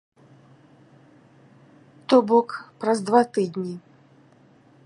[2.09, 2.49] То бок,
[2.85, 3.73] праз два тыдні.